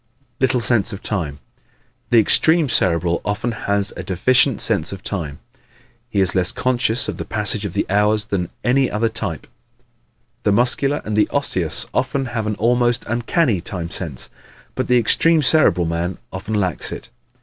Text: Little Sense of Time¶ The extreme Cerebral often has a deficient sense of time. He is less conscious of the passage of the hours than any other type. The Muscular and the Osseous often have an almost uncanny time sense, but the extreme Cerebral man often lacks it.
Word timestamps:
Little 0.39 0.61
Sense 0.61 0.91
of 0.91 1.03
Time¶ 1.03 1.35
The 2.09 2.17
extreme 2.19 2.69
Cerebral 2.69 3.21
often 3.23 3.51
has 3.51 3.93
a 3.95 4.01
deficient 4.01 4.59
sense 4.59 4.91
of 4.91 5.03
time. 5.03 5.37
He 6.09 6.21
is 6.21 6.33
less 6.33 6.51
conscious 6.51 7.07
of 7.07 7.17
the 7.17 7.23
passage 7.23 7.65
of 7.65 7.73
the 7.73 7.85
hours 7.87 8.25
than 8.25 8.49
any 8.63 8.89
other 8.89 9.09
type. 9.09 9.45
The 10.41 10.51
Muscular 10.51 11.03
and 11.05 11.15
the 11.15 11.29
Osseous 11.29 11.85
often 11.93 12.25
have 12.33 12.47
an 12.47 12.55
almost 12.55 13.05
uncanny 13.05 13.61
time 13.61 13.91
sense, 13.91 14.31
but 14.73 14.87
the 14.87 14.97
extreme 14.97 15.43
Cerebral 15.43 15.85
man 15.85 16.17
often 16.33 16.55
lacks 16.55 16.91
it. 16.91 17.11